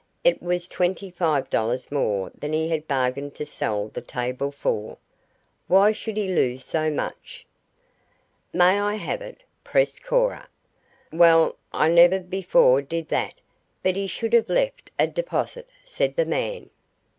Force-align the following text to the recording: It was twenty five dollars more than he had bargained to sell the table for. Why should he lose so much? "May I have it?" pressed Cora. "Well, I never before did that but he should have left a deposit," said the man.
It 0.23 0.41
was 0.41 0.67
twenty 0.67 1.11
five 1.11 1.47
dollars 1.51 1.91
more 1.91 2.31
than 2.35 2.53
he 2.53 2.69
had 2.69 2.87
bargained 2.87 3.35
to 3.35 3.45
sell 3.45 3.89
the 3.89 4.01
table 4.01 4.51
for. 4.51 4.97
Why 5.67 5.91
should 5.91 6.17
he 6.17 6.27
lose 6.27 6.65
so 6.65 6.89
much? 6.89 7.45
"May 8.51 8.79
I 8.81 8.95
have 8.95 9.21
it?" 9.21 9.43
pressed 9.63 10.03
Cora. 10.03 10.47
"Well, 11.11 11.55
I 11.71 11.87
never 11.91 12.19
before 12.19 12.81
did 12.81 13.09
that 13.09 13.35
but 13.83 13.95
he 13.95 14.07
should 14.07 14.33
have 14.33 14.49
left 14.49 14.89
a 14.97 15.05
deposit," 15.05 15.69
said 15.85 16.15
the 16.15 16.25
man. 16.25 16.71